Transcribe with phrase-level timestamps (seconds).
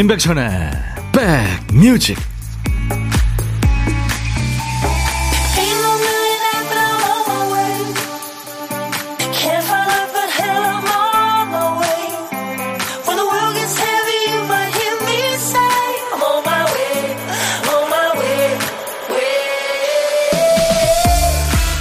[0.00, 0.48] 임백천의
[1.12, 2.16] 백뮤직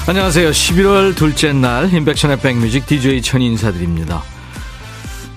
[0.08, 0.50] 안녕하세요.
[0.50, 4.24] 11월 둘째 날 임백천의 백뮤직 DJ 천이 인사드립니다.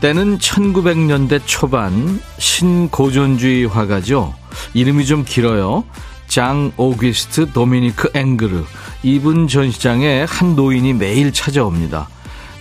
[0.02, 4.34] 때는 1900년대 초반 신고전주의 화가죠.
[4.74, 5.84] 이름이 좀 길어요.
[6.26, 8.64] 장 오기스트 도미니크 앵그르.
[9.04, 12.08] 이분 전시장에 한 노인이 매일 찾아옵니다.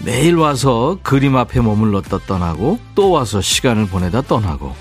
[0.06, 4.76] 매일 와서 그림 앞에 머물렀다 떠나고 또 와서 시간을 보내다 떠나고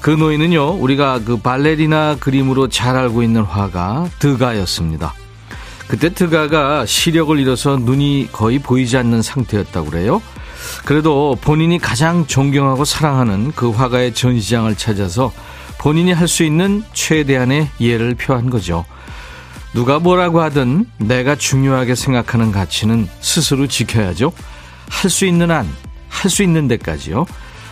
[0.00, 5.12] 그 노인은요 우리가 그 발레리나 그림으로 잘 알고 있는 화가 드가였습니다.
[5.86, 10.22] 그때 드가가 시력을 잃어서 눈이 거의 보이지 않는 상태였다고 그래요.
[10.84, 15.32] 그래도 본인이 가장 존경하고 사랑하는 그 화가의 전시장을 찾아서
[15.78, 18.84] 본인이 할 수 있는 최대한의 이해를 표한 거죠.
[19.74, 24.32] 누가 뭐라고 하든 내가 중요하게 생각하는 가치는 스스로 지켜야죠.
[24.88, 25.68] 할 수 있는 한,
[26.08, 27.26] 할 수 있는 데까지요.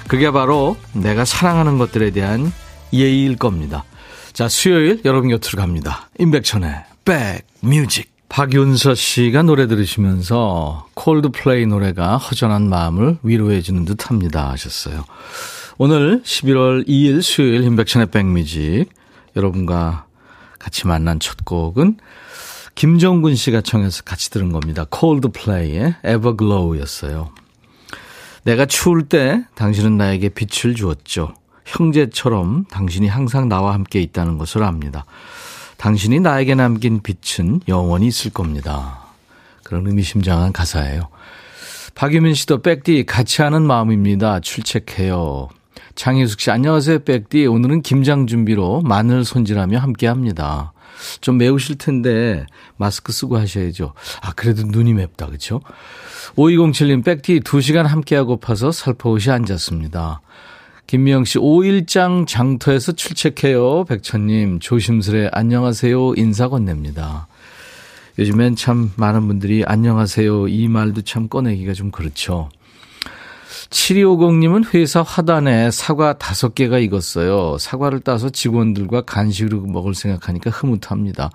[0.06, 2.52] 그게 바로 내가 사랑하는 것들에 대한
[2.92, 3.84] 예의일 겁니다.
[4.32, 6.08] 자, 수요일 여러분 곁으로 갑니다.
[6.18, 8.15] 임백천의 백뮤직.
[8.28, 15.04] 박윤서 씨가 노래 들으시면서 콜드플레이 노래가 허전한 마음을 위로해 주는 듯 합니다 하셨어요.
[15.78, 18.86] 오늘 11월 2일 수요일 인백션의 백뮤직
[19.36, 20.06] 여러분과
[20.58, 21.98] 같이 만난 첫 곡은
[22.74, 24.84] 김정근 씨가 청해서 같이 들은 겁니다.
[24.90, 27.30] 콜드플레이의 Everglow였어요.
[28.44, 31.34] 내가 추울 때 당신은 나에게 빛을 주었죠.
[31.64, 35.04] 형제처럼 당신이 항상 나와 함께 있다는 것을 압니다.
[35.76, 39.00] 당신이 나에게 남긴 빛은 영원히 있을 겁니다.
[39.62, 41.08] 그런 의미심장한 가사예요.
[41.94, 44.40] 박유민 씨도 백디 같이 하는 마음입니다.
[44.40, 45.48] 출첵해요.
[45.94, 50.72] 장혜숙 씨 안녕하세요 백디 오늘은 김장 준비로 마늘 손질하며 함께 합니다.
[51.20, 52.44] 좀 매우실 텐데
[52.76, 53.94] 마스크 쓰고 하셔야죠.
[54.22, 55.60] 아 그래도 눈이 맵다 그렇죠?
[56.36, 60.20] 5207님 백디 2시간 함께하고 파서 살포시 앉았습니다.
[60.86, 63.84] 김미영 씨, 5일장 장터에서 출첵해요.
[63.86, 66.14] 백천님, 조심스레 안녕하세요.
[66.14, 67.26] 인사 건넵니다.
[68.20, 70.46] 요즘엔 참 많은 분들이 안녕하세요.
[70.46, 72.50] 이 말도 참 꺼내기가 좀 그렇죠.
[73.70, 77.58] 7250님은 회사 화단에 사과 다섯 개가 익었어요.
[77.58, 81.30] 사과를 따서 직원들과 간식으로 먹을 생각하니까 흐뭇합니다.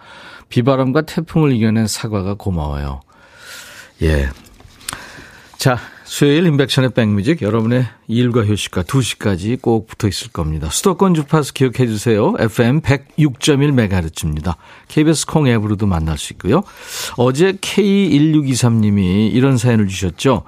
[0.47, 3.01] 비바람과 태풍을 이겨낸 사과가 고마워요.
[4.01, 4.29] 예.
[5.57, 5.77] 자,
[6.11, 10.67] 수요일 인백션의 백뮤직 여러분의 일과 휴식과 2시까지 꼭 붙어 있을 겁니다.
[10.69, 12.33] 수도권 주파수 기억해 주세요.
[12.37, 14.57] FM 106.1MHz입니다.
[14.89, 16.63] KBS 콩 앱으로도 만날 수 있고요.
[17.15, 20.43] 어제 K1623님이 이런 사연을 주셨죠.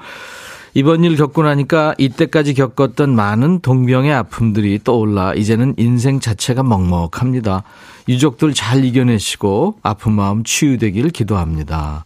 [0.74, 7.64] 이번 일 겪고 나니까 이때까지 겪었던 많은 동병의 아픔들이 떠올라 이제는 인생 자체가 먹먹합니다.
[8.10, 12.04] 유족들 잘 이겨내시고 아픈 마음 치유되길 기도합니다.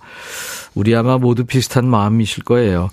[0.75, 2.91] 우리 아마 모두 비슷한 마음이실 거예요.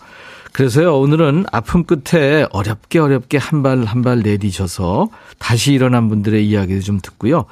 [0.55, 5.09] 그래서요, 오늘은 아픔 끝에 어렵게 어렵게 한 발 한 발 내디셔서
[5.41, 7.47] 다시 일어난 분들의 이야기를 좀 듣고요.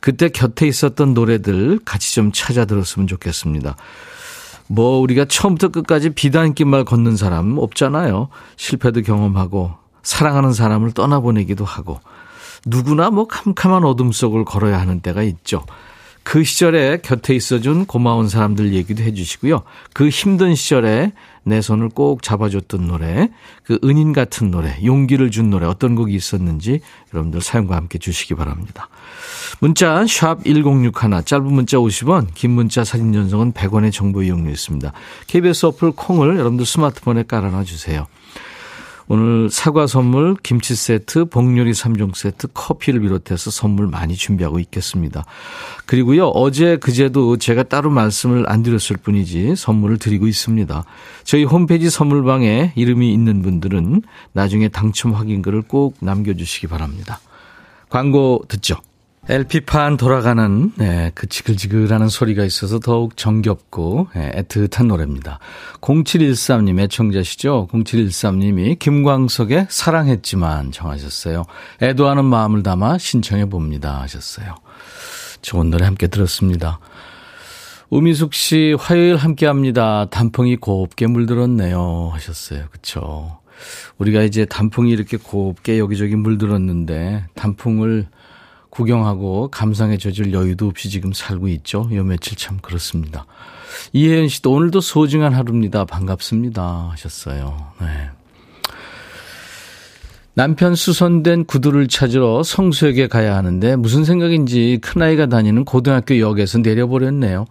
[0.00, 3.76] 그때 곁에 있었던 노래들 같이 좀 찾아 들었으면 좋겠습니다.
[4.66, 8.28] 뭐, 우리가 처음부터 끝까지 비단길말 걷는 사람 없잖아요.
[8.56, 9.72] 실패도 경험하고,
[10.02, 12.00] 사랑하는 사람을 떠나보내기도 하고,
[12.64, 15.64] 누구나 뭐 캄캄한 어둠 속을 걸어야 하는 때가 있죠.
[16.28, 19.62] 그 시절에 곁에 있어준 고마운 사람들 얘기도 해주시고요.
[19.94, 21.12] 그 힘든 시절에
[21.42, 23.30] 내 손을 꼭 잡아줬던 노래,
[23.62, 26.80] 그 은인 같은 노래, 용기를 준 노래 어떤 곡이 있었는지
[27.14, 28.90] 여러분들 사연과 함께 주시기 바랍니다.
[29.60, 34.92] 문자 샵 1061, 짧은 문자 50원, 긴 문자 사진 전송은 100원의 정보 이용료 있습니다.
[35.28, 38.06] KBS 어플 콩을 여러분들 스마트폰에 깔아놔 주세요.
[39.10, 45.24] 오늘 사과 선물, 김치 세트, 복요리 3종 세트, 커피를 비롯해서 선물 많이 준비하고 있겠습니다.
[45.86, 50.84] 그리고요, 어제, 그제도 제가 따로 말씀을 안 드렸을 뿐이지 선물을 드리고 있습니다.
[51.24, 57.18] 저희 홈페이지 선물방에 이름이 있는 분들은 나중에 당첨 확인글을 꼭 남겨주시기 바랍니다.
[57.88, 58.76] 광고 듣죠?
[59.30, 65.38] LP판 돌아가는 네, 그 지글지글하는 소리가 있어서 더욱 정겹고 네, 애틋한 노래입니다.
[65.82, 67.68] 0713님 애청자시죠?
[67.70, 71.44] 0713님이 김광석의 사랑했지만 정하셨어요.
[71.82, 74.54] 애도하는 마음을 담아 신청해 봅니다 하셨어요.
[75.42, 76.80] 좋은 노래 함께 들었습니다.
[77.90, 80.06] 우미숙 씨 화요일 함께 합니다.
[80.10, 82.64] 단풍이 곱게 물들었네요 하셨어요.
[82.70, 83.38] 그쵸
[83.98, 88.06] 우리가 이제 단풍이 이렇게 곱게 여기저기 물들었는데 단풍을
[88.70, 91.88] 구경하고 감상해 젖을 여유도 없이 지금 살고 있죠.
[91.92, 93.26] 요 며칠 참 그렇습니다.
[93.92, 95.84] 이혜연 씨도 오늘도 소중한 하루입니다.
[95.84, 96.88] 반갑습니다.
[96.92, 97.72] 하셨어요.
[97.80, 98.10] 네.
[100.34, 107.46] 남편 수선된 구두를 찾으러 성수역에 가야 하는데 무슨 생각인지 큰아이가 다니는 고등학교 역에서 내려버렸네요.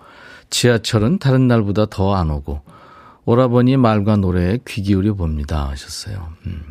[0.49, 2.61] 지하철은 다른 날보다 더 안 오고
[3.25, 6.29] 오라버니 말과 노래에 귀 기울여 봅니다 하셨어요.
[6.45, 6.63] 음.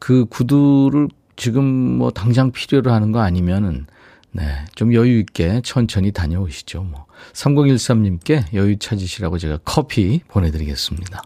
[0.00, 1.08] 그 구두를
[1.40, 3.86] 지금 뭐 당장 필요로 하는 거 아니면은
[4.30, 4.44] 네,
[4.74, 6.82] 좀 여유 있게 천천히 다녀오시죠.
[6.82, 11.22] 뭐 3013님께 여유 찾으시라고 제가 커피 보내드리겠습니다.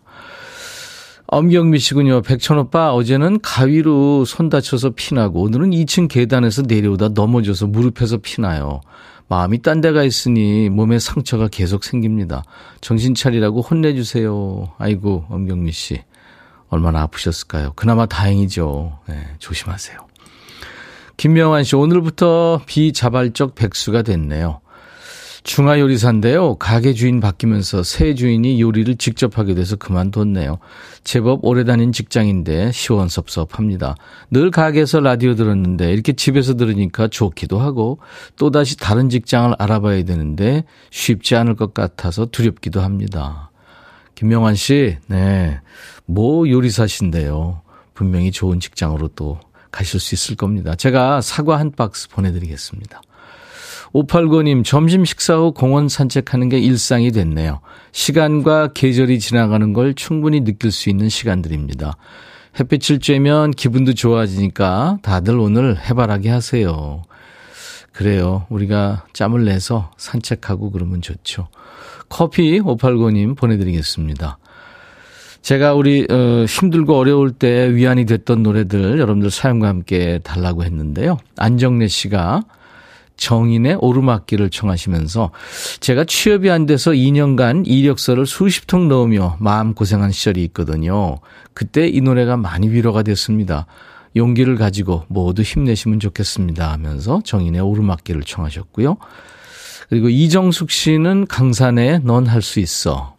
[1.27, 2.23] 엄경미 씨군요.
[2.23, 8.83] 백천 오빠, 어제는 가위로 손 다쳐서 피나고, 오늘은 2층 계단에서 내려오다 넘어져서 무릎에서 피나요.
[9.27, 12.45] 마음이 딴 데가 있으니 몸에 상처가 계속 생깁니다.
[12.81, 14.75] 정신 차리라고 혼내주세요.
[14.79, 16.03] 아이고, 엄경미 씨.
[16.75, 17.73] 얼마나 아프셨을까요?
[17.77, 18.99] 그나마 다행이죠.
[19.09, 19.99] 네, 조심하세요.
[21.17, 24.61] 김명환 씨, 오늘부터 비자발적 백수가 됐네요.
[25.45, 26.55] 중화요리사인데요.
[26.57, 30.59] 가게 주인 바뀌면서 새 주인이 요리를 직접 하게 돼서 그만뒀네요.
[31.05, 33.95] 제법 오래 다닌 직장인데 시원섭섭합니다.
[34.31, 37.99] 늘 가게에서 라디오 들었는데 이렇게 집에서 들으니까 좋기도 하고
[38.37, 43.51] 또다시 다른 직장을 알아봐야 되는데 쉽지 않을 것 같아서 두렵기도 합니다.
[44.15, 45.61] 김명환 씨, 네.
[46.07, 47.63] 뭐 요리사신데요.
[47.95, 49.39] 분명히 좋은 직장으로 또
[49.71, 50.75] 가실 수 있을 겁니다.
[50.75, 53.03] 제가 사과 한 박스 보내드리겠습니다.
[53.93, 57.61] 589님, 점심 식사 후 공원 산책하는 게 일상이 됐네요.
[57.93, 61.97] 시간과 계절이 지나가는 걸 충분히 느낄 수 있는 시간들입니다.
[62.59, 67.03] 햇빛을 쬐면 기분도 좋아지니까 다들 오늘 해바라기 하세요.
[67.93, 68.47] 그래요.
[68.49, 71.49] 우리가 짬을 내서 산책하고 그러면 좋죠.
[72.09, 74.39] 커피 589님 보내드리겠습니다.
[75.45, 81.19] 제가 우리 어, 힘들고 어려울 때 위안이 됐던 노래들 여러분들 사연과 함께 달라고 했는데요.
[81.37, 82.45] 안정래 씨가
[83.19, 85.33] 정인의 오르막길을 청하시면서
[85.81, 91.19] 제가 취업이 안 돼서 2년간 이력서를 수십 통 넣으며 마음고생한 시절이 있거든요.
[91.53, 93.67] 그때 이 노래가 많이 위로가 됐습니다.
[94.17, 98.97] 용기를 가지고 모두 힘내시면 좋겠습니다 하면서 정인의 오르막길을 청하셨고요.
[99.91, 103.14] 그리고 이정숙 씨는 강산에 넌할 수 있어.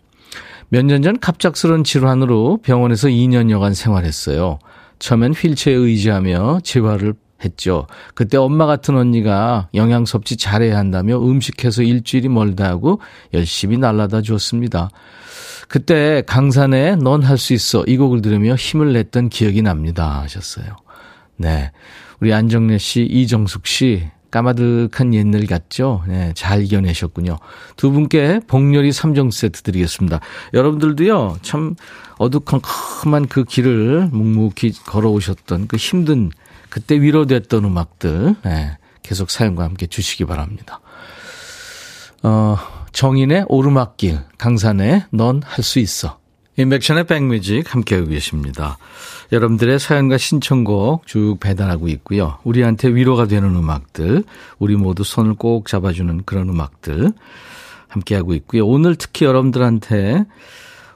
[0.76, 4.60] 몇 년 전 갑작스러운 질환으로 병원에서 2년여간 생활했어요.
[5.00, 7.14] 처음엔 휠체어에 의지하며 재활을
[7.46, 7.88] 했죠.
[8.14, 13.00] 그때 엄마 같은 언니가 영양 섭취 잘해야 한다며 음식해서 일주일이 멀다 하고
[13.34, 14.90] 열심히 날라다 주었습니다.
[15.70, 20.76] 그때 강산에 넌할 수 있어 이 곡을 들으며 힘을 냈던 기억이 납니다 하셨어요.
[21.38, 21.72] 네.
[22.20, 26.04] 우리 안정래 씨, 이정숙 씨 까마득한 옛날 같죠?
[26.10, 27.38] 네, 잘 이겨내셨군요.
[27.78, 30.20] 두 분께 복렬이 3종 세트 드리겠습니다.
[30.54, 31.76] 여러분들도요, 참
[32.18, 36.32] 어두컴컴한 그 길을 묵묵히 걸어오셨던 그 힘든
[36.70, 40.82] 그때 위로됐던 음악들 네, 계속 사연과 함께 주시기 바랍니다.
[42.22, 42.58] 어,
[42.92, 46.20] 정인의 오르막길, 강산의 넌 할 수 있어.
[46.58, 48.78] 인백션의 백뮤직 함께하고 계십니다.
[49.32, 52.38] 여러분들의 사연과 신청곡 쭉 배달하고 있고요.
[52.44, 54.24] 우리한테 위로가 되는 음악들,
[54.60, 57.12] 우리 모두 손을 꼭 잡아주는 그런 음악들
[57.90, 58.66] 함께하고 있고요.
[58.66, 60.26] 오늘 특히 여러분들한테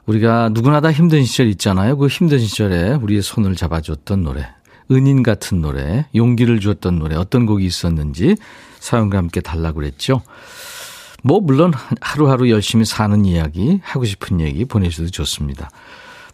[0.06, 1.96] 우리가 누구나 다 힘든 시절 있잖아요.
[1.96, 4.48] 그 힘든 시절에 우리의 손을 잡아줬던 노래.
[4.90, 8.36] 은인 같은 노래, 용기를 주었던 노래, 어떤 곡이 있었는지
[8.80, 10.22] 사연과 함께 달라고 그랬죠.
[11.22, 15.70] 뭐, 물론 하루하루 열심히 사는 이야기, 하고 싶은 얘기 보내주셔도 좋습니다.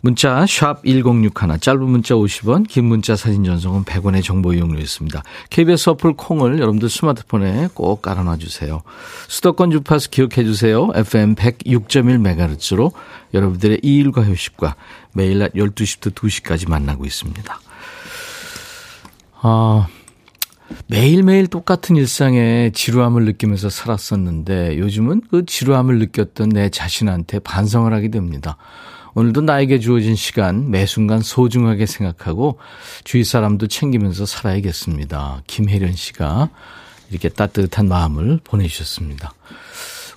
[0.01, 5.23] 문자 1061, 짧은 문자 50원, 긴 문자 사진 전송은 100원의 정보 이용료 있습니다.
[5.51, 8.83] KBS 어플 콩을 여러분들 스마트폰에 꼭 깔아놔 주세요.
[9.27, 10.91] 수도권 주파수 기억해 주세요.
[10.95, 12.93] FM 106.1MHz로
[13.35, 14.77] 여러분들의 이일과 휴식과
[15.13, 17.61] 매일 낮 12시부터 2시까지 만나고 있습니다.
[19.43, 19.89] 아,
[20.89, 28.57] 매일매일 똑같은 일상에 지루함을 느끼면서 살았었는데 요즘은 그 지루함을 느꼈던 내 자신한테 반성을 하게 됩니다.
[29.15, 32.59] 오늘도 나에게 주어진 시간 매 순간 소중하게 생각하고
[33.03, 35.43] 주위 사람도 챙기면서 살아야겠습니다.
[35.47, 36.51] 김혜련 씨가
[37.11, 39.33] 이렇게 따뜻한 마음을 보내주셨습니다.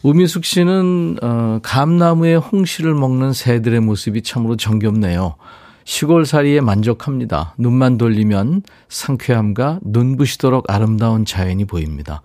[0.02, 5.36] 우미숙 씨는 어, 감나무에 홍시를 먹는 새들의 모습이 참으로 정겹네요.
[5.90, 7.56] 시골살이에 만족합니다.
[7.58, 12.22] 눈만 돌리면 상쾌함과 눈부시도록 아름다운 자연이 보입니다.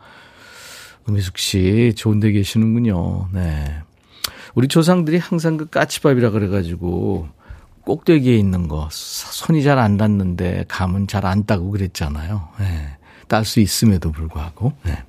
[1.08, 3.28] 음미숙 씨, 좋은 데 계시는군요.
[3.32, 3.74] 네.
[4.54, 7.26] 우리 조상들이 항상 그 까치밥이라 그래가지고
[7.86, 12.46] 꼭대기에 있는 거, 손이 잘 안 닿는데 감은 잘 안 따고 그랬잖아요.
[12.60, 12.98] 네.
[13.28, 14.74] 딸 수 있음에도 불구하고.
[14.82, 15.02] 네.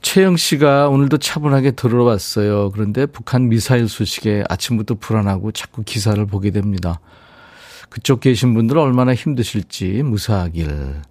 [0.00, 2.70] 최영 씨가 오늘도 차분하게 들어왔어요.
[2.70, 7.00] 그런데 북한 미사일 소식에 아침부터 불안하고 자꾸 기사를 보게 됩니다.
[7.88, 11.02] 그쪽 계신 분들 얼마나 힘드실지 무사하길.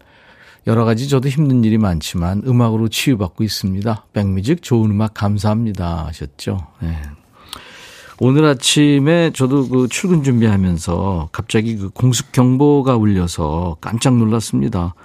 [0.68, 4.06] 여러 가지 저도 힘든 일이 많지만 음악으로 치유받고 있습니다.
[4.14, 6.68] 백뮤직 좋은 음악 감사합니다 하셨죠.
[6.82, 7.02] 네.
[8.20, 14.96] 오늘 아침에 저도 그 출근 준비하면서 갑자기 그 공습 경보가 울려서 깜짝 놀랐습니다.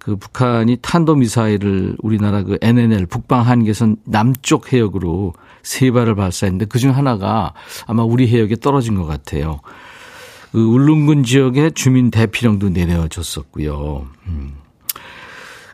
[0.00, 6.96] 그 북한이 탄도 미사일을 우리나라 그 NNL 북방 한계선 남쪽 해역으로 세 발을 발사했는데 그중
[6.96, 7.52] 하나가
[7.86, 9.60] 아마 우리 해역에 떨어진 것 같아요.
[10.52, 14.06] 그 울릉군 지역에 주민 대피령도 내려졌었고요.
[14.26, 14.54] 음.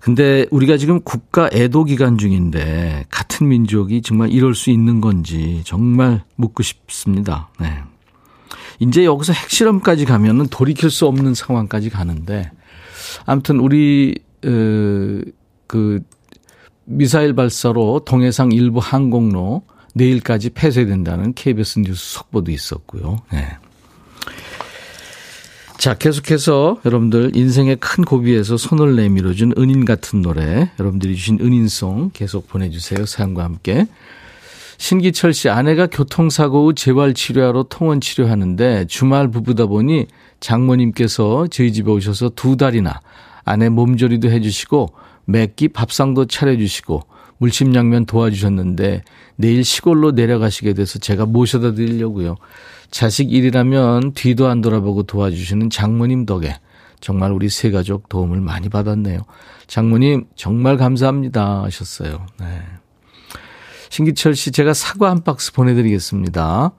[0.03, 6.23] 근데 우리가 지금 국가 애도 기간 중인데 같은 민족이 정말 이럴 수 있는 건지 정말
[6.35, 7.49] 묻고 싶습니다.
[7.61, 7.79] 네.
[8.81, 12.51] 이제 여기서 핵실험까지 가면은 돌이킬 수 없는 상황까지 가는데
[13.25, 15.21] 아무튼 우리 어,
[15.67, 16.01] 그
[16.85, 19.63] 미사일 발사로 동해상 일부 항공로
[19.95, 23.19] 내일까지 폐쇄된다는 KBS 뉴스 속보도 있었고요.
[23.33, 23.57] 네.
[25.79, 32.49] 자, 계속해서 여러분들 인생의 큰 고비에서 손을 내밀어준 은인 같은 노래, 여러분들이 주신 은인송 계속
[32.49, 33.05] 보내주세요.
[33.07, 33.87] 사연과 함께.
[34.79, 40.07] 신기철 씨 아내가 교통사고 후 재활 치료하러 통원 치료하는데 주말 부부다 보니
[40.41, 43.01] 장모님께서 저희 집에 오셔서 두 달이나
[43.45, 44.93] 아내 몸조리도 해주시고
[45.27, 47.03] 맵기 밥상도 차려주시고
[47.39, 49.03] 물심양면 도와주셨는데
[49.37, 52.37] 내일 시골로 내려가시게 돼서 제가 모셔다 드리려고요.
[52.91, 56.57] 자식 일이라면 뒤도 안 돌아보고 도와주시는 장모님 덕에
[57.01, 59.21] 정말 우리 세 가족 도움을 많이 받았네요.
[59.67, 62.27] 장모님 정말 감사합니다 하셨어요.
[62.41, 62.63] 네.
[63.91, 66.73] 신기철 씨 제가 사과 한 박스 보내드리겠습니다.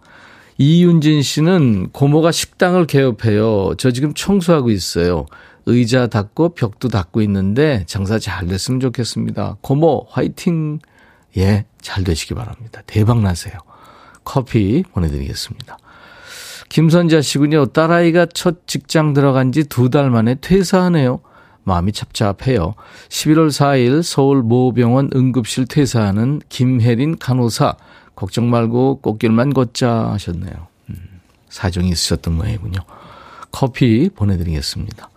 [0.58, 3.76] 이윤진 씨는 고모가 식당을 개업해요.
[3.78, 5.26] 저 지금 청소하고 있어요.
[5.66, 9.58] 의자 닦고 벽도 닦고 있는데 장사 잘 됐으면 좋겠습니다.
[9.62, 10.80] 고모 화이팅.
[11.38, 12.82] 예, 잘 되시기 바랍니다.
[12.88, 13.56] 대박 나세요.
[14.24, 15.78] 커피 보내드리겠습니다.
[16.70, 17.68] 김선자 씨군요.
[17.68, 21.20] 딸아이가 첫 직장 들어간 지 두 달 만에 퇴사하네요.
[21.64, 22.76] 마음이 찹찹해요.
[23.10, 27.76] 11월 4일 서울 모병원 응급실 퇴사하는 김혜린 간호사.
[28.18, 30.68] 걱정 말고 꽃길만 걷자 하셨네요.
[30.90, 30.96] 음,
[31.50, 32.80] 사정이 있으셨던 모양이군요.
[33.52, 35.10] 커피 보내드리겠습니다.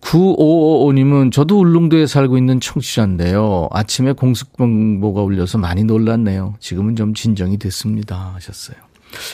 [0.00, 3.68] 9555님은 저도 울릉도에 살고 있는 청취자인데요.
[3.70, 6.56] 아침에 공습경보가 울려서 많이 놀랐네요.
[6.58, 8.32] 지금은 좀 진정이 됐습니다.
[8.34, 8.76] 하셨어요.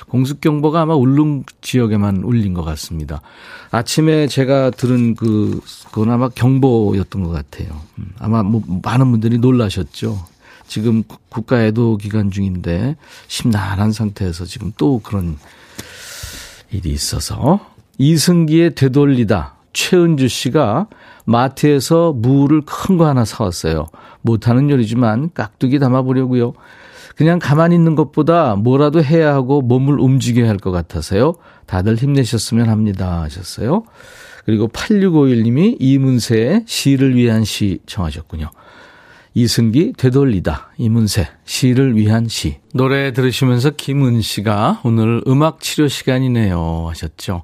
[0.09, 3.23] 공습경보가 아마 울릉 지역에만 울린 것 같습니다.
[3.71, 7.71] 아침에 제가 들은 그, 그건 아마 경보였던 것 같아요.
[7.99, 10.19] 음, 아마 뭐 많은 분들이 놀라셨죠.
[10.69, 12.97] 지금 국가 애도 기간 중인데
[13.27, 15.37] 심란한 상태에서 지금 또 그런
[16.71, 17.61] 일이 있어서
[17.99, 20.87] 이승기의 되돌리다 최은주 씨가
[21.25, 23.87] 마트에서 무를 큰 거 하나 사왔어요.
[24.23, 26.53] 못하는 요리지만 깍두기 담아보려고요.
[27.17, 31.35] 그냥 가만히 있는 것보다 뭐라도 해야 하고 몸을 움직여야 할 것 같아서요.
[31.67, 33.23] 다들 힘내셨으면 합니다.
[33.23, 33.83] 하셨어요.
[34.45, 38.51] 그리고 8651님이 이문세의 시를 위한 시 청하셨군요.
[39.35, 47.43] 이승기 되돌리다 이문세 시를 위한 시 노래 들으시면서 김은 씨가 오늘 음악 치료 시간이네요 하셨죠.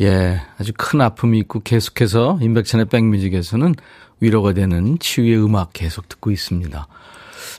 [0.00, 3.74] 예, 아주 큰 아픔이 있고 계속해서 임백천의 백뮤직에서는
[4.20, 6.88] 위로가 되는 치유의 음악 계속 듣고 있습니다.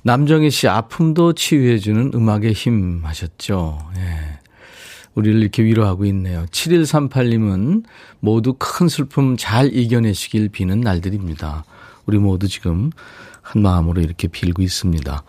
[0.03, 3.79] 남정희 씨 아픔도 치유해주는 음악의 힘 하셨죠.
[3.97, 4.39] 예.
[5.15, 6.45] 우리를 이렇게 위로하고 있네요.
[6.51, 7.83] 7138님은
[8.19, 11.65] 모두 큰 슬픔 잘 이겨내시길 비는 날들입니다.
[12.09, 12.89] 우리 모두 지금
[13.43, 15.23] 한 마음으로 이렇게 빌고 있습니다.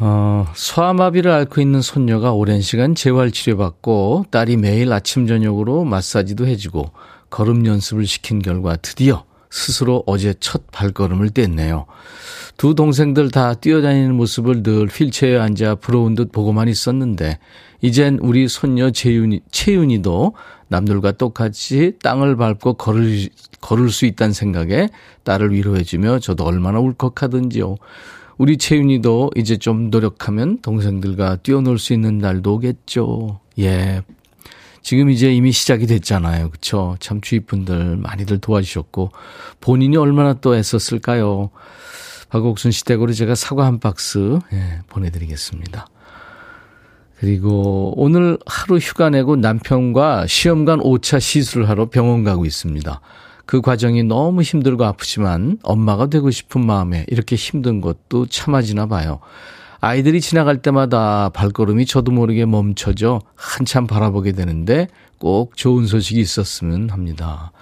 [0.00, 6.92] 어, 소아마비를 앓고 있는 손녀가 오랜 시간 재활 치료받고 딸이 매일 아침 저녁으로 마사지도 해주고
[7.30, 11.86] 걸음 연습을 시킨 결과 드디어 스스로 어제 첫 발걸음을 뗐네요.
[12.56, 17.40] 두 동생들 다 뛰어다니는 모습을 늘 휠체어에 앉아 부러운 듯 보고만 있었는데
[17.80, 20.34] 이젠 우리 손녀 재윤이, 채윤이도
[20.68, 23.28] 남들과 똑같이 땅을 밟고 걸을,
[23.60, 24.88] 걸을 수 있다는 생각에
[25.24, 27.76] 딸을 위로해주며 저도 얼마나 울컥하든지요.
[28.36, 33.40] 우리 채윤이도 이제 좀 노력하면 동생들과 뛰어놀 수 있는 날도 오겠죠.
[33.58, 34.02] 예.
[34.80, 36.50] 지금 이제 이미 시작이 됐잖아요.
[36.50, 36.96] 그쵸?
[37.00, 39.10] 참 주위 분들 많이들 도와주셨고,
[39.60, 41.50] 본인이 얼마나 또 애썼을까요?
[42.30, 45.88] 박옥순 시댁으로 제가 사과 한 박스, 예, 보내드리겠습니다.
[47.20, 53.00] 그리고 오늘 하루 휴가 내고 남편과 시험관 5차 시술을 하러 병원 가고 있습니다.
[53.44, 59.20] 그 과정이 너무 힘들고 아프지만 엄마가 되고 싶은 마음에 이렇게 힘든 것도 참아지나 봐요.
[59.80, 64.86] 아이들이 지나갈 때마다 발걸음이 저도 모르게 멈춰져 한참 바라보게 되는데
[65.18, 67.52] 꼭 좋은 소식이 있었으면 합니다.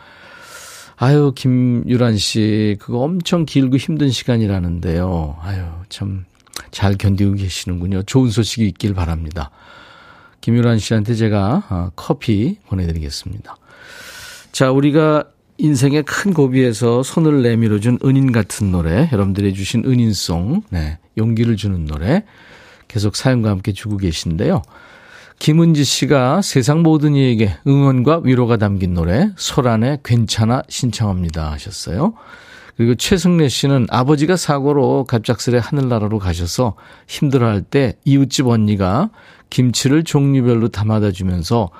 [0.97, 5.37] 아유, 김유란 씨, 그거 엄청 길고 힘든 시간이라는데요.
[5.43, 6.25] 아유, 참
[6.71, 8.03] 잘 견디고 계시는군요.
[8.03, 9.51] 좋은 소식이 있길 바랍니다.
[10.41, 13.57] 김유란 씨한테 제가 어, 커피 보내드리겠습니다.
[14.53, 15.25] 자, 우리가
[15.59, 22.25] 인생의 큰 고비에서 손을 내밀어준 은인 같은 노래, 여러분들이 주신 은인송, 네, 용기를 주는 노래,
[22.89, 24.63] 계속 사연과 함께 주고 계신데요.
[25.39, 32.15] 김은지 씨가 세상 모든 이에게 응원과 위로가 담긴 노래 소란의 괜찮아 신청합니다 하셨어요.
[32.77, 36.75] 그리고 최승래 씨는 아버지가 사고로 갑작스레 하늘나라로 가셔서
[37.09, 39.11] 힘들어할 때 이웃집 언니가
[39.51, 41.71] 김치를 종류별로 담아다 주면서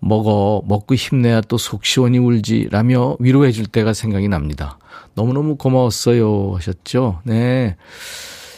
[0.00, 4.78] 먹어 먹고 힘내야 또 속 시원히 울지 라며 위로해 줄 때가 생각이 납니다.
[5.14, 7.20] 너무너무 고마웠어요 하셨죠.
[7.24, 7.76] 네.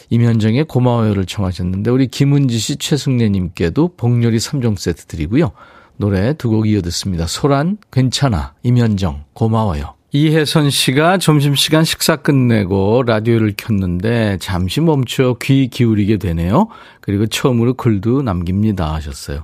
[0.09, 5.51] 임현정의 고마워요를 청하셨는데 우리 김은지 씨, 최승래 님께도 복요리 3종 세트 드리고요.
[5.97, 7.27] 노래 두 곡 이어 듣습니다.
[7.27, 8.53] 소란 괜찮아.
[8.63, 9.95] 임현정 고마워요.
[10.15, 16.67] 이혜선 씨가 점심시간 식사 끝내고 라디오를 켰는데 잠시 멈춰 귀 기울이게 되네요.
[17.01, 19.43] 그리고 처음으로 글도 남깁니다 하셨어요.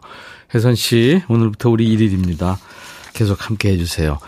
[0.54, 2.58] 혜선 씨, 오늘부터 우리 1일입니다.
[3.14, 4.20] 계속 함께 해주세요.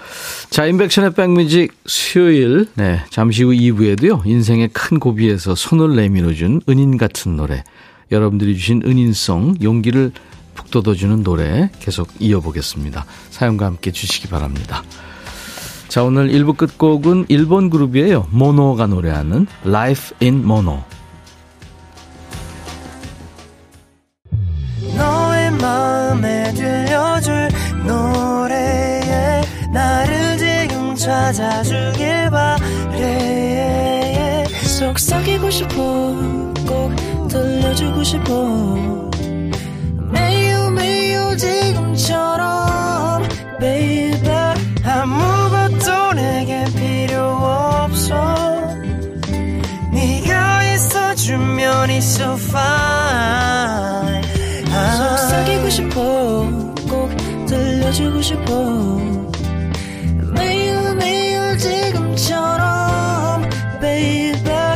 [0.50, 7.36] 자, 인백션의 백뮤직 수요일, 네, 잠시 후 2부에도요, 인생의 큰 고비에서 손을 내밀어준 은인 같은
[7.36, 7.63] 노래,
[8.12, 10.12] 여러분들이 주신 은인송, 용기를
[10.55, 13.05] 북돋워주는 노래 계속 이어보겠습니다.
[13.29, 14.83] 사연과 함께 주시기 바랍니다.
[15.91, 18.27] 자, 오늘 1부 끝곡은 일본 그룹이에요.
[18.31, 20.86] 모노가 노래하는 Life in Mono.
[30.95, 35.74] 찾아주길 바래 속삭이고 싶어
[36.67, 36.95] 꼭
[37.27, 39.10] 들려주고 싶어
[40.12, 43.24] 매우 매우 지금처럼
[43.60, 44.29] baby
[44.86, 45.40] 아무
[51.32, 54.22] 있어주면 있어 fine.
[54.66, 56.74] 속삭이고 싶어.
[56.90, 57.10] 꼭
[57.48, 58.98] 들려주고 싶어.
[60.36, 64.76] 매일 매일 지금처럼 baby.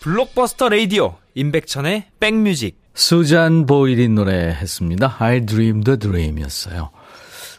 [0.00, 2.78] 블록버스터 레이디오 임백천의 백 music.
[2.94, 5.16] 수잔 보일이 노래 했습니다.
[5.18, 6.90] I Dreamed a Dream이었어요.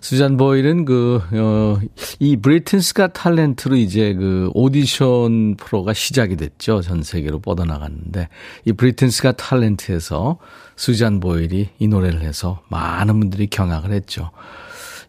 [0.02, 1.80] 수잔 보일은 그, 어,
[2.20, 6.82] 이 Britain's Got Talent로 이제 그 오디션 프로가 시작이 됐죠.
[6.82, 8.30] 전 세계로 뻗어나갔는데,
[8.66, 10.38] 이 Britain's Got Talent에서
[10.76, 14.32] 수잔 보일이 이 노래를 해서 많은 분들이 경악을 했죠.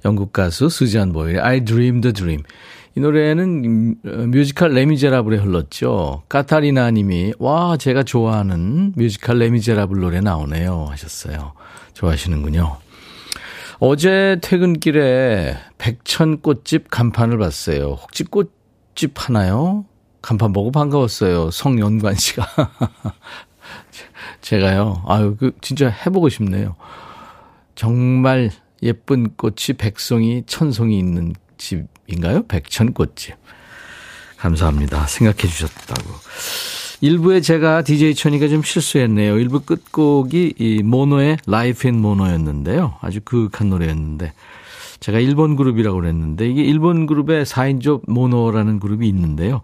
[0.05, 2.42] 영국 가수 수잔 보일의 I Dreamed a Dream.
[2.96, 6.22] 이 노래는 뮤지컬 레미제라블에 흘렀죠.
[6.29, 10.87] 까타리나 님이, 와, 제가 좋아하는 뮤지컬 레미제라블 노래 나오네요.
[10.90, 11.53] 하셨어요.
[11.94, 12.79] 좋아하시는군요.
[13.82, 17.96] 어제 퇴근길에 백천꽃집 간판을 봤어요.
[17.98, 19.86] 혹시 꽃집 하나요?
[20.20, 21.50] 간판 보고 반가웠어요.
[21.50, 22.46] 성연관 씨가.
[24.42, 25.02] 제가요.
[25.06, 26.76] 아유, 그 진짜 해보고 싶네요.
[27.74, 28.50] 정말
[28.82, 32.46] 예쁜 꽃이 백송이, 천송이 있는 집인가요?
[32.48, 33.34] 백천꽃집.
[34.36, 35.06] 감사합니다.
[35.06, 36.10] 생각해 주셨다고.
[37.02, 39.38] 일부에 제가 DJ 천이가 좀 실수했네요.
[39.38, 42.96] 일부 끝곡이 이 모노의 Life in Mono였는데요.
[43.00, 44.32] 아주 그윽한 노래였는데
[45.00, 49.62] 제가 일본 그룹이라고 그랬는데 이게 일본 그룹의 4인조 모노라는 그룹이 있는데요.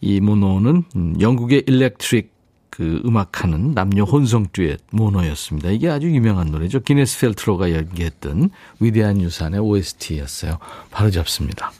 [0.00, 0.84] 이 모노는
[1.20, 2.32] 영국의 일렉트릭
[2.70, 5.70] 그 음악하는 남녀 혼성 듀엣 모노였습니다.
[5.70, 6.80] 이게 아주 유명한 노래죠.
[6.80, 8.50] 기네스 펠트로가 연기했던
[8.80, 10.58] 위대한 유산의 OST였어요.
[10.90, 11.70] 바로 잡습니다.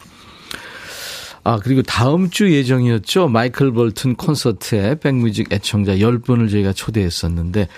[1.44, 3.28] 아, 그리고 다음 주 예정이었죠.
[3.28, 7.68] 마이클 볼튼 콘서트에 백뮤직 애청자 10분을 저희가 초대했었는데,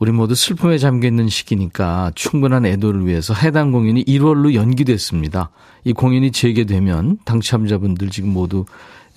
[0.00, 5.50] 우리 모두 슬픔에 잠겨 있는 시기니까 충분한 애도를 위해서 해당 공연이 1월로 연기됐습니다.
[5.84, 8.64] 이 공연이 재개되면 당첨자분들 지금 모두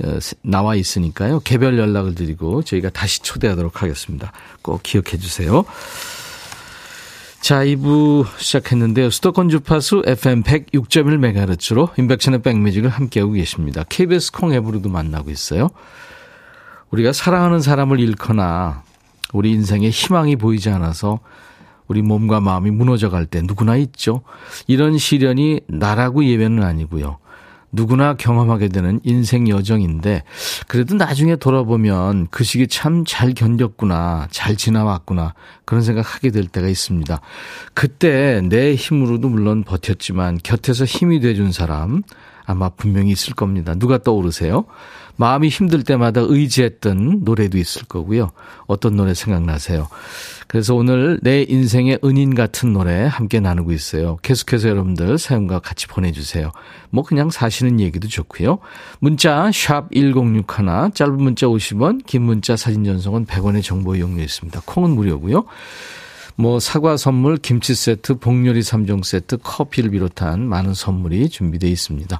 [0.03, 1.39] 어, 나와 있으니까요.
[1.39, 4.33] 개별 연락을 드리고 저희가 다시 초대하도록 하겠습니다.
[4.62, 5.63] 꼭 기억해 주세요.
[7.43, 9.10] 자, 2부 시작했는데요.
[9.10, 13.84] 수도권 주파수 FM 106.1MHz로 인백션의 백뮤직을 함께하고 계십니다.
[13.89, 15.69] KBS 콩 앱으로도 만나고 있어요.
[16.91, 18.84] 우리가 사랑하는 사람을 잃거나
[19.34, 21.19] 우리 인생에 희망이 보이지 않아서
[21.89, 24.21] 우리 몸과 마음이 무너져 갈 때 누구나 있죠.
[24.67, 27.17] 이런 시련이 나라고 예외는 아니고요.
[27.73, 30.23] 누구나 경험하게 되는 인생 여정인데
[30.67, 35.33] 그래도 나중에 돌아보면 그 시기 참 잘 견뎠구나, 잘 지나왔구나
[35.65, 37.19] 그런 생각하게 될 때가 있습니다.
[37.73, 42.03] 그때 내 힘으로도 물론 버텼지만 곁에서 힘이 돼준 사람
[42.45, 43.73] 아마 분명히 있을 겁니다.
[43.75, 44.65] 누가 떠오르세요?
[45.15, 48.32] 마음이 힘들 때마다 의지했던 노래도 있을 거고요.
[48.65, 49.88] 어떤 노래 생각나세요?
[50.47, 54.17] 그래서 오늘 내 인생의 은인 같은 노래 함께 나누고 있어요.
[54.21, 56.52] 계속해서 여러분들 사연과 같이 보내주세요.
[56.89, 58.60] 뭐 그냥 사시는 얘기도 좋고요.
[58.99, 64.62] 문자 샵 1061, 짧은 문자 50원, 긴 문자 사진 전송은 100원의 정보 이용료 있습니다.
[64.65, 65.45] 콩은 무료고요.
[66.36, 72.19] 뭐 사과 선물, 김치 세트, 복요리 3종 세트, 커피를 비롯한 많은 선물이 준비되어 있습니다.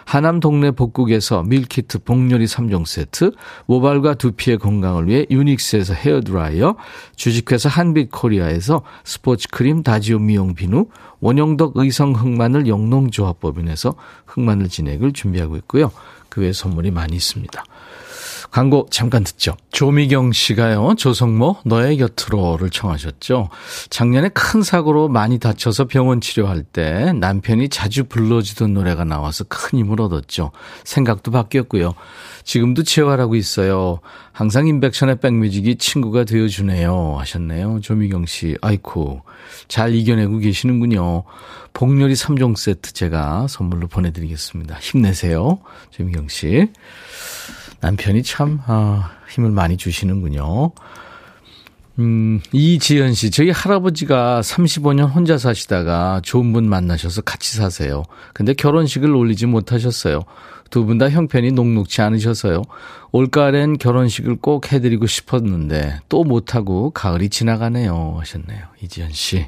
[0.05, 3.31] 하남 동네 복국에서 밀키트 복요리 3종 세트,
[3.65, 6.75] 모발과 두피의 건강을 위해 유닉스에서 헤어드라이어,
[7.15, 10.87] 주식회사 한빛코리아에서 스포츠크림 다지오 미용 비누,
[11.19, 15.91] 원형덕 의성 흑마늘 영농조합법인에서 흑마늘 진액을 준비하고 있고요.
[16.29, 17.63] 그 외 선물이 많이 있습니다.
[18.51, 19.55] 광고 잠깐 듣죠.
[19.71, 23.49] 조미경 씨가요, 조성모, 너의 곁으로를 청하셨죠.
[23.89, 30.01] 작년에 큰 사고로 많이 다쳐서 병원 치료할 때 남편이 자주 불러주던 노래가 나와서 큰 힘을
[30.01, 30.51] 얻었죠.
[30.83, 31.93] 생각도 바뀌었고요.
[32.43, 33.99] 지금도 치료하라고 있어요.
[34.33, 37.15] 항상 인백션의 백뮤직이 친구가 되어주네요.
[37.19, 37.79] 하셨네요.
[37.81, 38.57] 조미경 씨.
[38.61, 39.21] 아이쿠.
[39.69, 41.23] 잘 이겨내고 계시는군요.
[41.73, 44.75] 복렬이 3종 세트 제가 선물로 보내드리겠습니다.
[44.79, 45.59] 힘내세요.
[45.91, 46.67] 조미경 씨.
[47.81, 50.71] 남편이 참, 아, 힘을 많이 주시는군요.
[51.99, 58.03] 음, 이지연 씨, 저희 할아버지가 35년 혼자 사시다가 좋은 분 만나셔서 같이 사세요.
[58.33, 60.21] 근데 결혼식을 올리지 못하셨어요.
[60.69, 62.61] 두 분 다 형편이 녹록치 않으셔서요.
[63.11, 68.15] 올가을엔 결혼식을 꼭 해드리고 싶었는데 또 못하고 가을이 지나가네요.
[68.19, 68.63] 하셨네요.
[68.81, 69.47] 이지연 씨.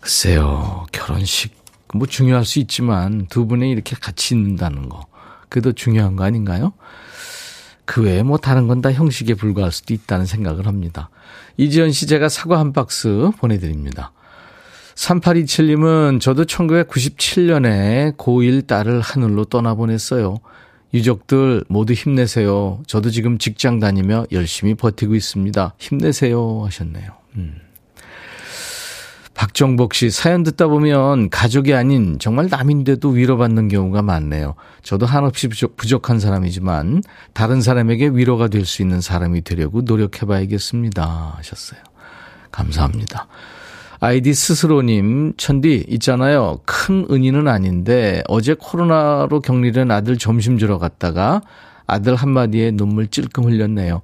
[0.00, 1.56] 글쎄요, 결혼식,
[1.94, 5.04] 뭐 중요할 수 있지만 두 분이 이렇게 같이 있는다는 거.
[5.48, 6.74] 그게 더 중요한 거 아닌가요?
[7.84, 11.10] 그 외에 뭐 다른 건 다 형식에 불과할 수도 있다는 생각을 합니다.
[11.56, 14.12] 이지연 씨 제가 사과 한 박스 보내드립니다.
[14.94, 20.38] 3827님은 저도 1997년에 고1 딸을 하늘로 떠나보냈어요.
[20.92, 22.82] 유족들 모두 힘내세요.
[22.86, 25.74] 저도 지금 직장 다니며 열심히 버티고 있습니다.
[25.78, 26.64] 힘내세요.
[26.66, 27.10] 하셨네요.
[27.36, 27.56] 음.
[29.54, 34.56] 박정복 씨 사연 듣다 보면 가족이 아닌 정말 남인데도 위로받는 경우가 많네요.
[34.82, 41.34] 저도 한없이 부족, 한 사람이지만 다른 사람에게 위로가 될 수 있는 사람이 되려고 노력해봐야겠습니다.
[41.36, 41.80] 하셨어요.
[42.50, 43.28] 감사합니다.
[44.00, 46.58] 아이디 스스로님, 천디, 있잖아요.
[46.64, 51.42] 큰 은인은 아닌데 어제 코로나로 격리된 아들 점심 주러 갔다가
[51.86, 54.02] 아들 한마디에 눈물 찔끔 흘렸네요.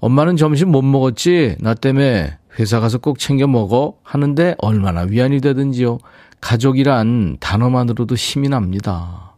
[0.00, 1.56] 엄마는 점심 못 먹었지?
[1.60, 5.98] 나 때문에 회사 가서 꼭 챙겨 먹어 하는데 얼마나 위안이 되든지요.
[6.40, 9.34] 가족이란 단어만으로도 힘이 납니다.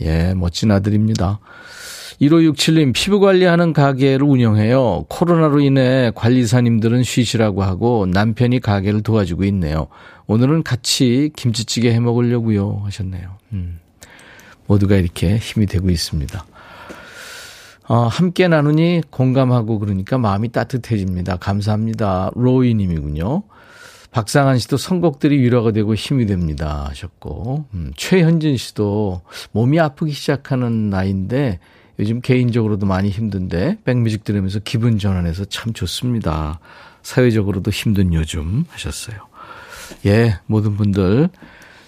[0.00, 1.40] 예, 멋진 아들입니다.
[2.20, 5.06] 1567님, 피부 관리하는 가게를 운영해요.
[5.08, 9.88] 코로나로 인해 관리사님들은 쉬시라고 하고 남편이 가게를 도와주고 있네요.
[10.26, 12.82] 오늘은 같이 김치찌개 해 먹으려고요.
[12.84, 13.36] 하셨네요.
[13.52, 13.78] 음,
[14.66, 16.44] 모두가 이렇게 힘이 되고 있습니다.
[17.88, 21.36] 어, 함께 나누니 공감하고 그러니까 마음이 따뜻해집니다.
[21.36, 22.30] 감사합니다.
[22.34, 23.44] 로이 님이군요.
[24.10, 26.86] 박상한 씨도 선곡들이 위로가 되고 힘이 됩니다.
[26.88, 29.22] 하셨고, 음, 최현진 씨도
[29.52, 31.60] 몸이 아프기 시작하는 나이인데
[31.98, 36.60] 요즘 개인적으로도 많이 힘든데 백뮤직 들으면서 기분 전환해서 참 좋습니다.
[37.02, 39.16] 사회적으로도 힘든 요즘 하셨어요.
[40.06, 41.30] 예, 모든 분들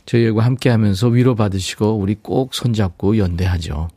[0.06, 3.88] 저희하고 함께 하면서 위로받으시고 우리 꼭 손잡고 연대하죠.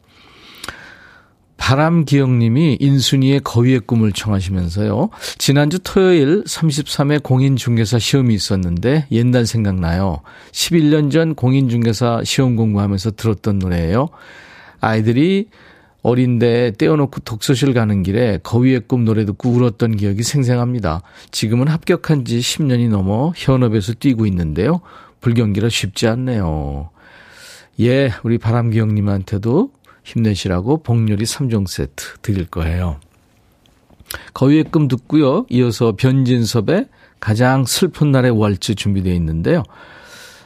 [1.64, 5.10] 바람기영님이 인순이의 거위의 꿈을 청하시면서요.
[5.38, 10.20] 지난주 토요일 33회 공인중개사 시험이 있었는데 옛날 생각나요.
[10.52, 14.10] 11년 전 공인중개사 시험 공부하면서 들었던 노래예요.
[14.82, 15.48] 아이들이
[16.02, 21.02] 어린데 떼어놓고 독서실 가는 길에 거위의 꿈 노래 듣고 울었던 기억이 생생합니다.
[21.32, 24.82] 지금은 합격한 지 10년이 넘어 현업에서 뛰고 있는데요.
[25.22, 26.90] 불경기라 쉽지 않네요.
[27.80, 29.72] 예, 우리 바람기영님한테도
[30.04, 33.00] 힘내시라고 복요리 3종 세트 드릴 거예요.
[34.34, 35.46] 거위의 꿈 듣고요.
[35.50, 36.88] 이어서 변진섭의
[37.20, 39.64] 가장 슬픈 날의 월츠 준비되어 있는데요.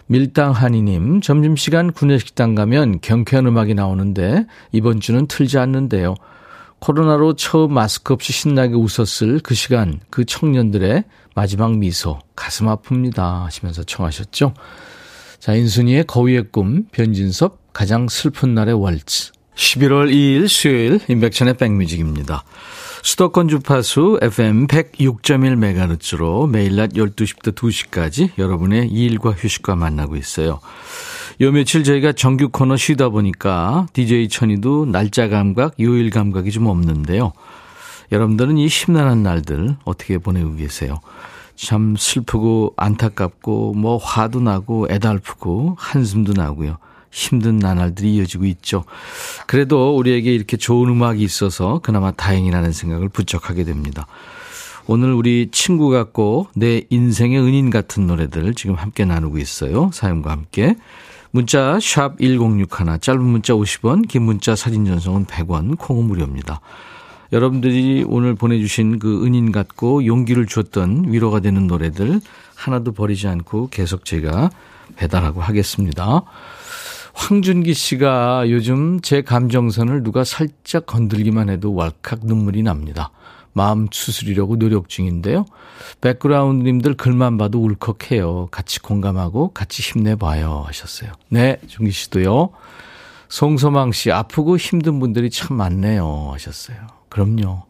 [0.06, 6.15] 밀당 한이님, 점심시간 구내식당 가면 경쾌한 음악이 나오는데 이번 주는 틀지 않는데요.
[6.80, 11.04] 코로나로 처음 마스크 없이 신나게 웃었을 그 시간, 그 청년들의
[11.36, 13.43] 마지막 미소, 가슴 아픕니다.
[13.43, 14.54] 하시면서 청하셨죠.
[15.39, 19.32] 자, 인순이의 거위의 꿈, 변진섭, 가장 슬픈 날의 월츠.
[19.58, 22.43] 11월 2일 수요일 인백천의 백뮤직입니다.
[23.02, 30.60] 수도권 주파수 FM 106.1MHz로 매일 낮 12시부터 2시까지 여러분의 일과 휴식과 만나고 있어요.
[31.41, 37.34] 요 며칠 저희가 정규 코너 쉬다 보니까 DJ 천이도 날짜 감각, 요일 감각이 좀 없는데요.
[38.12, 41.00] 여러분들은 이 심란한 날들 어떻게 보내고 계세요?
[41.56, 46.78] 참 슬프고 안타깝고 뭐 화도 나고 애달프고 한숨도 나고요.
[47.12, 48.84] 힘든 나날들이 이어지고 있죠.
[49.46, 54.08] 그래도 우리에게 이렇게 좋은 음악이 있어서 그나마 다행이라는 생각을 부쩍 하게 됩니다.
[54.88, 59.89] 오늘 우리 친구 같고 내 인생의 은인 같은 노래들 지금 함께 나누고 있어요.
[59.93, 60.76] 사연과 함께.
[61.32, 62.67] 문자 1061,
[63.02, 66.62] 짧은 문자 50원, 긴 문자 사진 전송은 100원, 콩은 무료입니다.
[67.34, 72.22] 여러분들이 오늘 보내주신 그 은인 같고 용기를 줬던 위로가 되는 노래들
[72.56, 74.50] 하나도 버리지 않고 계속 제가
[74.96, 76.22] 배달하고 하겠습니다.
[77.17, 83.10] 황준기 씨가 요즘 제 감정선을 누가 살짝 건들기만 해도 왈칵 눈물이 납니다.
[83.53, 85.45] 마음 추스리려고 노력 중인데요.
[85.99, 88.49] 백그라운드님들 글만 봐도 울컥해요.
[88.51, 91.12] 같이 공감하고 같이 힘내봐요 하셨어요.
[91.30, 92.51] 네, 준기 씨도요.
[93.30, 96.77] 송소망 씨 아프고 힘든 분들이 참 많네요 하셨어요.
[97.10, 97.63] 그럼요.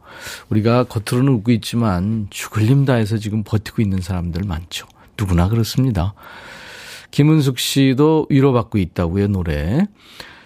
[0.49, 4.87] 우리가 겉으로는 웃고 있지만 죽을 힘 다해서 지금 버티고 있는 사람들 많죠.
[5.17, 6.13] 누구나 그렇습니다.
[7.11, 9.85] 김은숙 씨도 위로받고 있다고요, 노래.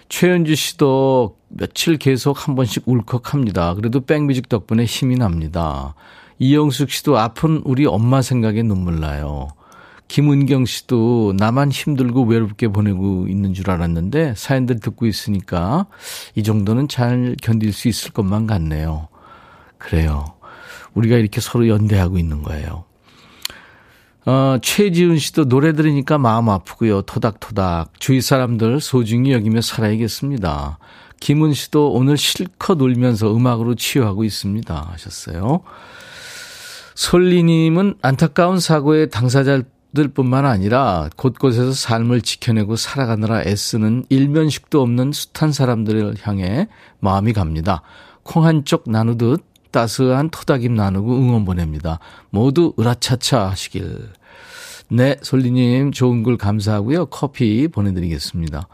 [0.08, 3.74] 최현주 씨도 며칠 계속 한 번씩 울컥합니다.
[3.74, 5.94] 그래도 백뮤직 덕분에 힘이 납니다.
[6.38, 9.48] 이영숙 씨도 아픈 우리 엄마 생각에 눈물 나요.
[10.08, 15.86] 김은경 씨도 나만 힘들고 외롭게 보내고 있는 줄 알았는데 사연들 듣고 있으니까
[16.34, 19.08] 이 정도는 잘 견딜 수 있을 것만 같네요.
[19.78, 20.26] 그래요.
[20.92, 22.84] 우리가 이렇게 서로 연대하고 있는 거예요.
[24.24, 27.02] 어, 최지은 씨도 노래 들으니까 마음 아프고요.
[27.02, 27.98] 토닥토닥.
[27.98, 30.78] 주위 사람들 소중히 여기며 살아야겠습니다.
[31.18, 34.88] 김은 씨도 오늘 실컷 울면서 음악으로 치유하고 있습니다.
[34.92, 35.62] 하셨어요.
[36.94, 46.16] 솔리님은 안타까운 사고의 당사자들 뿐만 아니라 곳곳에서 삶을 지켜내고 살아가느라 애쓰는 일면식도 없는 숱한 사람들을
[46.22, 46.68] 향해
[47.00, 47.82] 마음이 갑니다.
[48.22, 51.98] 콩 한쪽 나누듯 따스한 토닥임 나누고 응원 보냅니다.
[52.30, 54.10] 모두 으라차차 하시길.
[54.90, 57.06] 네, 솔리님 좋은 글 감사하고요.
[57.06, 58.68] 커피 보내드리겠습니다.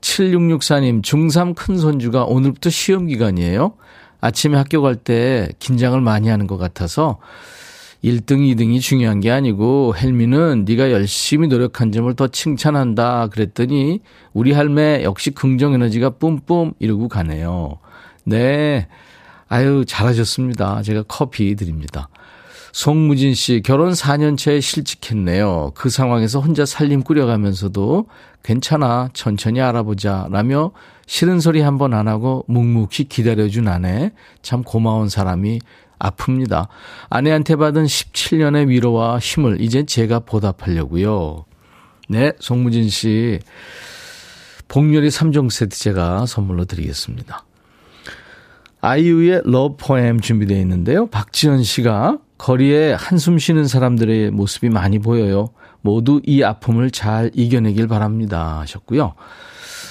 [0.00, 3.74] 7664님, 중3 큰 손주가 오늘부터 시험 기간이에요.
[4.20, 7.18] 아침에 학교 갈 때 긴장을 많이 하는 것 같아서
[8.04, 14.00] 1등, 2등이 중요한 게 아니고 헬미는 네가 열심히 노력한 점을 더 칭찬한다 그랬더니
[14.32, 17.78] 우리 할매 역시 긍정 에너지가 뿜뿜 이러고 가네요.
[18.24, 18.88] 네.
[19.52, 20.82] 아유, 잘하셨습니다.
[20.82, 22.08] 제가 커피 드립니다.
[22.72, 25.72] 송무진 씨, 결혼 4년차에 실직했네요.
[25.74, 28.06] 그 상황에서 혼자 살림 꾸려가면서도
[28.42, 30.28] 괜찮아, 천천히 알아보자.
[30.30, 30.72] 라며
[31.06, 34.12] 싫은 소리 한 번 안 하고 묵묵히 기다려준 아내.
[34.40, 35.58] 참 고마운 사람이
[35.98, 36.68] 아픕니다.
[37.10, 41.44] 아내한테 받은 17년의 위로와 힘을 이제 제가 보답하려고요.
[42.08, 43.38] 네, 송무진 씨.
[44.68, 47.44] 복요리 3종 세트 제가 선물로 드리겠습니다.
[48.82, 51.06] 아이유의 Love Poem 준비되어 있는데요.
[51.06, 55.50] 박지현 씨가 거리에 한숨 쉬는 사람들의 모습이 많이 보여요.
[55.82, 58.58] 모두 이 아픔을 잘 이겨내길 바랍니다.
[58.58, 59.14] 하셨고요.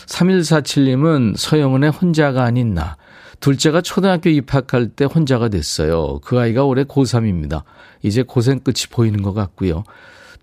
[0.08, 2.98] 3147님은 서영은의 혼자가 아닌 나.
[3.40, 6.20] 둘째가 초등학교 입학할 때 혼자가 됐어요.
[6.20, 7.64] 그 아이가 올해 고3입니다.
[8.04, 9.84] 이제 고생 끝이 보이는 것 같고요.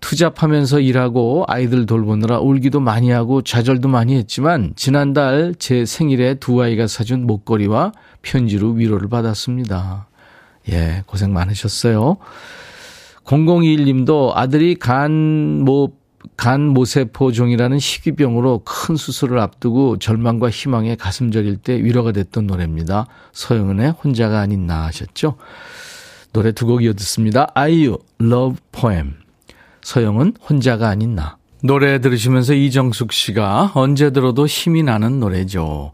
[0.01, 6.87] 투잡하면서 일하고 아이들 돌보느라 울기도 많이 하고 좌절도 많이 했지만 지난달 제 생일에 두 아이가
[6.87, 10.07] 사준 목걸이와 편지로 위로를 받았습니다.
[10.71, 12.17] 예, 고생 많으셨어요.
[13.25, 15.11] 0021님도 아들이 간,
[15.63, 15.93] 모,
[16.35, 23.07] 간 모세포종이라는 희귀병으로 큰 수술을 앞두고 절망과 희망에 가슴 저릴 때 위로가 됐던 노래입니다.
[23.33, 25.35] 서영은의 혼자가 아닌 나 하셨죠?
[26.33, 27.49] 노래 두 곡 이어 듣습니다.
[27.53, 29.28] 아이유, Love Poem.
[29.89, 31.37] 서영은 혼자가 아닌 나.
[31.63, 35.93] 노래 들으시면서 이정숙 씨가 언제 들어도 힘이 나는 노래죠.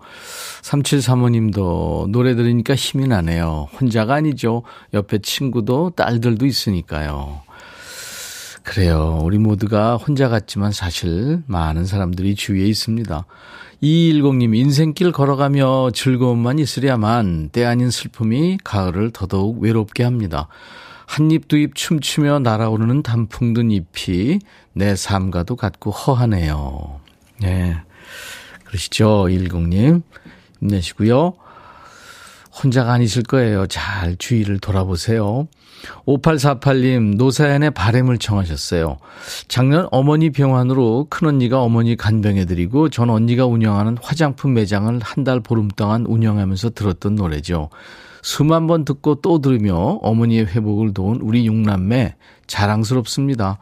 [0.64, 3.70] 3735님도 노래 들으니까 힘이 나네요.
[3.80, 4.64] 혼자가 아니죠.
[4.94, 7.44] 옆에 친구도 딸들도 있으니까요.
[8.64, 9.22] 그래요.
[9.24, 13.26] 우리 모두가 혼자 같지만 사실 많은 사람들이 주위에 있습니다.
[13.82, 20.50] 210님, 인생길 걸어가며 즐거움만 있으랴만 때 아닌 슬픔이 가을을 더더욱 외롭게 합니다.
[21.08, 24.40] 한 입 두 입 춤추며 날아오르는 단풍 든 잎이
[24.74, 27.00] 내 삶과도 같고 허하네요.
[27.42, 27.76] 네.
[28.66, 30.02] 그러시죠, 110님.
[30.60, 31.34] 힘내시고요.
[32.64, 33.68] 혼자가 아니실 거예요.
[33.68, 35.48] 잘 주위를 돌아보세요.
[36.08, 38.98] 5848님, 노사연의 바램을 청하셨어요.
[39.48, 46.06] 작년 어머니 병환으로 큰언니가 어머니 간병해드리고 전 언니가 운영하는 화장품 매장을 한 달 보름 동안
[46.06, 47.70] 운영하면서 들었던 노래죠.
[48.26, 52.16] 수만 번 듣고 또 들으며 어머니의 회복을 도운 우리 육남매
[52.48, 53.60] 자랑스럽습니다.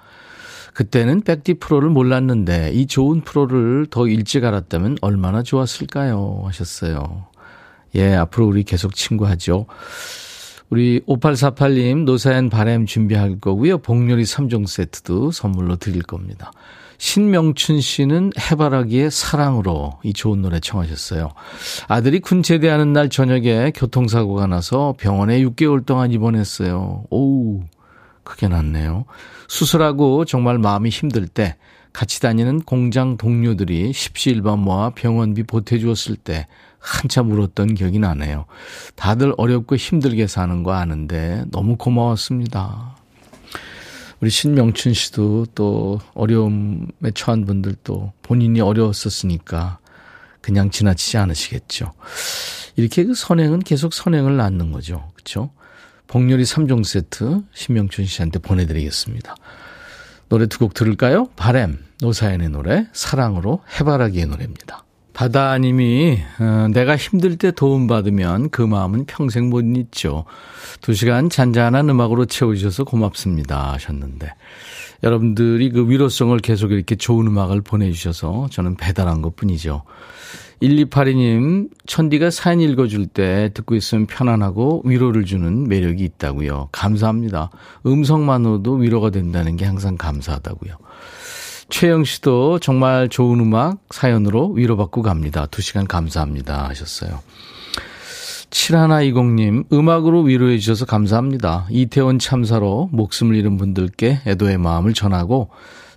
[0.73, 6.43] 그때는 백디 프로를 몰랐는데 이 좋은 프로를 더 일찍 알았다면 얼마나 좋았을까요?
[6.45, 7.26] 하셨어요.
[7.95, 9.65] 예, 앞으로 우리 계속 친구하죠.
[10.69, 13.80] 우리 5848님 노사연 바램 준비할 거고요.
[13.80, 16.54] 복요리 3종 세트도 선물로 드릴 겁니다.
[17.03, 21.31] 신명춘 씨는 해바라기의 사랑으로 이 좋은 노래 청하셨어요.
[21.89, 27.03] 아들이 군 제대하는 날 저녁에 교통사고가 나서 병원에 6개월 동안 입원했어요.
[27.09, 27.63] 오우.
[28.23, 29.03] 크게 났네요.
[29.49, 31.57] 수술하고 정말 마음이 힘들 때
[31.91, 36.47] 같이 다니는 공장 동료들이 십시일반 모아 병원비 보태주었을 때
[36.79, 38.45] 한참 울었던 기억이 나네요.
[38.95, 42.92] 다들 어렵고 힘들게 사는 거 아는데 너무 고마웠습니다.
[44.23, 49.79] 우리 신명춘 씨도 또 어려움에 처한 분들도 본인이 어려웠었으니까
[50.39, 51.91] 그냥 지나치지 않으시겠죠.
[52.77, 55.12] 이렇게 그 선행은 계속 선행을 낳는 거죠.
[55.13, 55.49] 그렇죠?
[56.07, 59.36] 복렬이 3종 세트 신명춘 씨한테 보내드리겠습니다.
[60.29, 61.25] 노래 두 곡 들을까요?
[61.36, 64.86] 바램, 노사연의 노래, 사랑으로 해바라기의 노래입니다.
[65.13, 70.26] 바다님이 어, 내가 힘들 때 도움받으면 그 마음은 평생 못 잊죠.
[70.82, 74.34] 두 시간 잔잔한 음악으로 채워주셔서 고맙습니다 하셨는데
[75.04, 79.84] 여러분들이 그 위로성을 계속 이렇게 좋은 음악을 보내주셔서 저는 배달한 것 뿐이죠.
[80.62, 86.69] 1282님, 천디가 사연 읽어줄 때 듣고 있으면 편안하고 위로를 주는 매력이 있다고요.
[86.71, 87.49] 감사합니다.
[87.86, 90.78] 음성만으로도 위로가 된다는 게 항상 감사하다고요.
[91.73, 95.47] 최영 씨도 정말 좋은 음악 사연으로 위로받고 갑니다.
[95.47, 97.19] 두 시간 감사합니다 하셨어요.
[98.51, 101.65] 7120님, 음악으로 위로해 주셔서 감사합니다.
[101.71, 105.49] 이태원 참사로 목숨을 잃은 분들께 애도의 마음을 전하고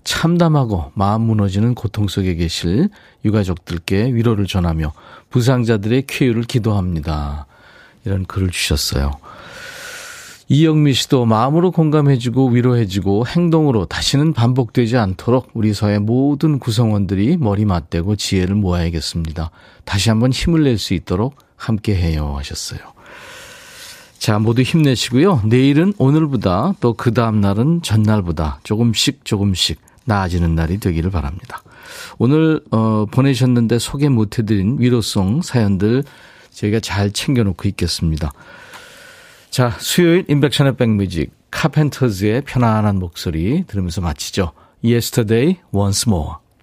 [0.03, 2.89] 참담하고 마음 무너지는 고통 속에 계실
[3.27, 4.95] 유가족들께 위로를 전하며
[5.29, 7.45] 부상자들의 쾌유를 기도합니다.
[8.07, 9.19] 이런 글을 주셨어요.
[10.49, 18.15] 이영미 씨도 마음으로 공감해주고 위로해주고 행동으로 다시는 반복되지 않도록 우리 사회 모든 구성원들이 머리 맞대고
[18.17, 19.51] 지혜를 모아야겠습니다.
[19.85, 22.79] 다시 한번 힘을 낼 수 있도록 함께 해요 하셨어요.
[24.19, 25.43] 자, 모두 힘내시고요.
[25.47, 31.63] 내일은 오늘보다 또 그 다음날은 전날보다 조금씩 조금씩 나아지는 날이 되기를 바랍니다.
[32.19, 36.05] 오늘 어, 보내셨는데 소개 못해드린 위로송 사연들
[36.51, 38.33] 저희가 잘 챙겨놓고 있겠습니다.
[39.51, 44.53] 자, 수요일 인백션의 백뮤직 카펜터즈의 편안한 목소리 들으면서 마치죠.
[44.85, 46.35] Yesterday once more.